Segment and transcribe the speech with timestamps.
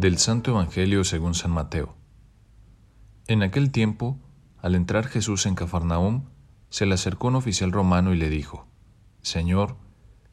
[0.00, 1.94] Del Santo Evangelio según San Mateo.
[3.26, 4.18] En aquel tiempo,
[4.62, 6.24] al entrar Jesús en Cafarnaúm,
[6.70, 8.66] se le acercó un oficial romano y le dijo,
[9.20, 9.76] Señor,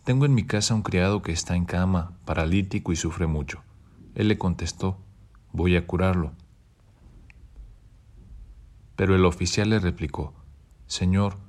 [0.06, 3.62] tengo en mi casa un criado que está en cama, paralítico y sufre mucho.
[4.16, 5.00] Él le contestó,
[5.52, 6.32] Voy a curarlo.
[8.96, 10.34] Pero el oficial le replicó,
[10.86, 11.40] Señor,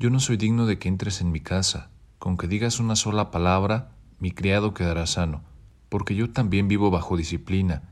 [0.00, 3.30] yo no soy digno de que entres en mi casa, con que digas una sola
[3.30, 5.48] palabra, mi criado quedará sano
[5.90, 7.82] porque yo también vivo bajo disciplina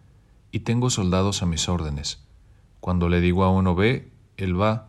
[0.51, 2.23] y tengo soldados a mis órdenes.
[2.81, 4.89] Cuando le digo a uno ve, él va,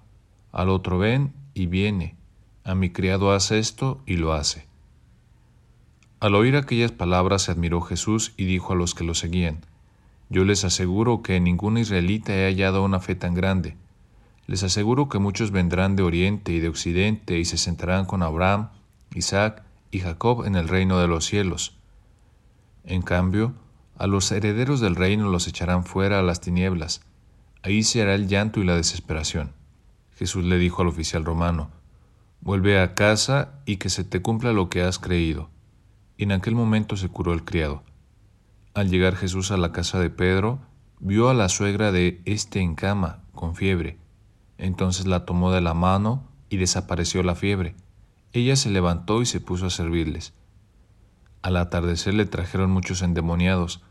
[0.54, 2.16] al otro ven y viene,
[2.64, 4.68] a mi criado hace esto y lo hace.
[6.20, 9.66] Al oír aquellas palabras se admiró Jesús y dijo a los que lo seguían,
[10.30, 13.76] Yo les aseguro que en ningún israelita he hallado una fe tan grande.
[14.46, 18.70] Les aseguro que muchos vendrán de oriente y de occidente y se sentarán con Abraham,
[19.16, 21.79] Isaac y Jacob en el reino de los cielos
[22.90, 23.54] en cambio,
[23.98, 27.02] a los herederos del reino los echarán fuera a las tinieblas.
[27.62, 29.54] Ahí se hará el llanto y la desesperación.
[30.16, 31.70] Jesús le dijo al oficial romano,
[32.42, 35.50] Vuelve a casa y que se te cumpla lo que has creído.
[36.18, 37.84] Y en aquel momento se curó el criado.
[38.74, 40.60] Al llegar Jesús a la casa de Pedro,
[41.00, 44.00] vio a la suegra de éste en cama, con fiebre.
[44.58, 47.76] Entonces la tomó de la mano y desapareció la fiebre.
[48.34, 50.34] Ella se levantó y se puso a servirles.
[51.42, 53.82] Al atardecer le trajeron muchos endemoniados.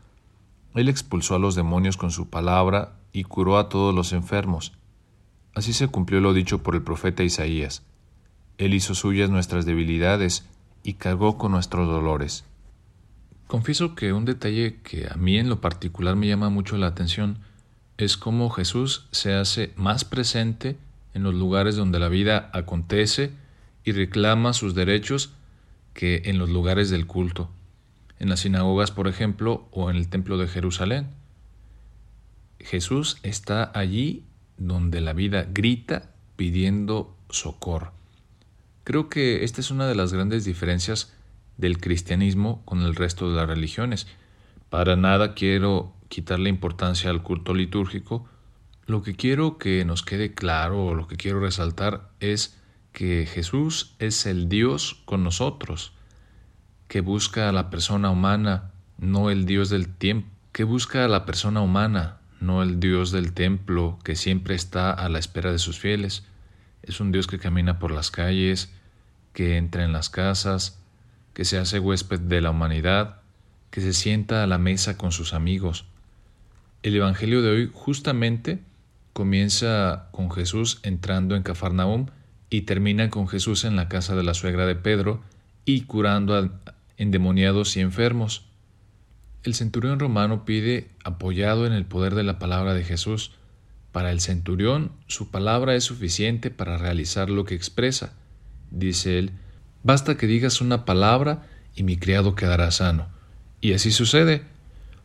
[0.75, 4.73] Él expulsó a los demonios con su palabra y curó a todos los enfermos.
[5.55, 7.83] Así se cumplió lo dicho por el profeta Isaías.
[8.57, 10.45] Él hizo suyas nuestras debilidades
[10.83, 12.45] y cargó con nuestros dolores.
[13.47, 17.39] Confieso que un detalle que a mí en lo particular me llama mucho la atención
[17.97, 20.77] es cómo Jesús se hace más presente
[21.13, 23.31] en los lugares donde la vida acontece
[23.83, 25.33] y reclama sus derechos
[25.93, 27.49] que en los lugares del culto,
[28.19, 31.07] en las sinagogas, por ejemplo, o en el templo de Jerusalén.
[32.59, 34.25] Jesús está allí
[34.57, 37.93] donde la vida grita pidiendo socorro.
[38.83, 41.13] Creo que esta es una de las grandes diferencias
[41.57, 44.07] del cristianismo con el resto de las religiones.
[44.69, 48.27] Para nada quiero quitarle importancia al culto litúrgico.
[48.85, 52.58] Lo que quiero que nos quede claro o lo que quiero resaltar es
[52.99, 55.93] que Jesús es el Dios con nosotros,
[56.89, 61.25] que busca a la persona humana, no el Dios del tiempo, que busca a la
[61.25, 65.79] persona humana, no el Dios del templo, que siempre está a la espera de sus
[65.79, 66.25] fieles.
[66.83, 68.69] Es un Dios que camina por las calles,
[69.31, 70.77] que entra en las casas,
[71.33, 73.21] que se hace huésped de la humanidad,
[73.71, 75.85] que se sienta a la mesa con sus amigos.
[76.83, 78.59] El Evangelio de hoy justamente
[79.13, 82.07] comienza con Jesús entrando en Cafarnaúm
[82.49, 85.21] y termina con Jesús en la casa de la suegra de Pedro
[85.65, 86.49] y curando a
[86.97, 88.45] endemoniados y enfermos.
[89.43, 93.31] El centurión romano pide, apoyado en el poder de la palabra de Jesús,
[93.91, 98.13] para el centurión su palabra es suficiente para realizar lo que expresa.
[98.69, 99.31] Dice él,
[99.83, 103.07] basta que digas una palabra y mi criado quedará sano.
[103.61, 104.43] Y así sucede.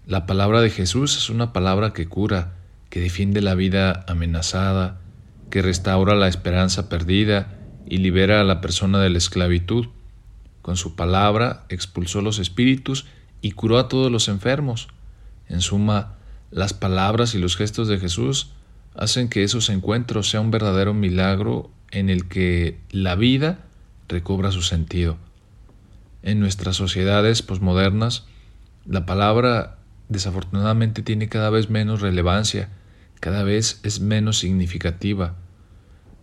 [0.07, 2.55] La palabra de Jesús es una palabra que cura,
[2.91, 5.01] que defiende la vida amenazada,
[5.55, 7.57] que restaura la esperanza perdida
[7.87, 9.87] y libera a la persona de la esclavitud.
[10.63, 13.07] Con su palabra expulsó los espíritus
[13.41, 14.89] y curó a todos los enfermos.
[15.49, 16.17] En suma,
[16.51, 18.51] las palabras y los gestos de Jesús
[18.97, 23.61] hacen que esos encuentros sea un verdadero milagro en el que la vida
[24.09, 25.19] recobra su sentido.
[26.25, 28.27] En nuestras sociedades posmodernas,
[28.87, 29.79] la palabra
[30.09, 32.71] desafortunadamente tiene cada vez menos relevancia
[33.25, 35.35] cada vez es menos significativa.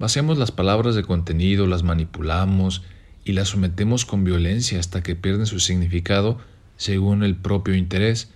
[0.01, 2.81] Vaciamos las palabras de contenido, las manipulamos
[3.23, 6.39] y las sometemos con violencia hasta que pierden su significado
[6.75, 8.31] según el propio interés.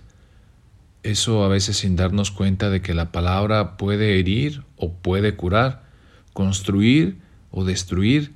[1.02, 5.82] Eso a veces sin darnos cuenta de que la palabra puede herir o puede curar,
[6.34, 7.18] construir
[7.50, 8.32] o destruir,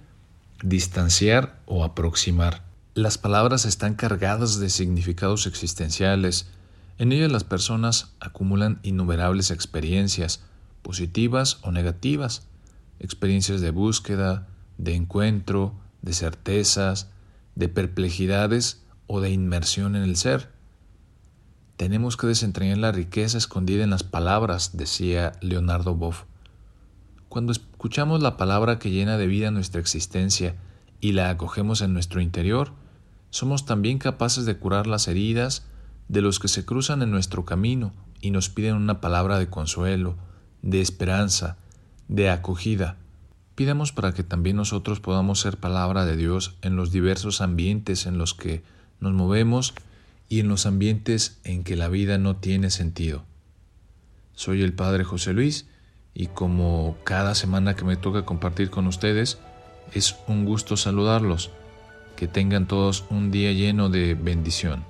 [0.65, 2.65] distanciar o aproximar.
[2.95, 6.51] Las palabras están cargadas de significados existenciales,
[6.99, 10.43] en ellas las personas acumulan innumerables experiencias,
[10.83, 12.50] positivas o negativas,
[13.01, 14.47] experiencias de búsqueda,
[14.79, 17.11] de encuentro, de certezas,
[17.55, 20.53] de perplejidades o de inmersión en el ser.
[21.77, 26.25] Tenemos que desentrañar la riqueza escondida en las palabras, decía Leonardo Boff.
[27.29, 30.57] Cuando escuchamos la palabra que llena de vida nuestra existencia
[31.01, 32.73] y la acogemos en nuestro interior,
[33.31, 35.65] somos también capaces de curar las heridas,
[36.09, 40.17] de los que se cruzan en nuestro camino y nos piden una palabra de consuelo,
[40.63, 41.57] de esperanza,
[42.11, 42.97] de acogida.
[43.55, 48.19] Pidamos para que también nosotros podamos ser palabra de Dios en los diversos ambientes en
[48.19, 48.65] los que
[48.99, 49.75] nos movemos
[50.29, 53.23] y en los ambientes en que la vida no tiene sentido.
[54.35, 55.69] Soy el Padre José Luis
[56.13, 59.39] y como cada semana que me toca compartir con ustedes,
[59.93, 61.51] es un gusto saludarlos.
[62.17, 64.85] Que tengan todos un día lleno de bendición.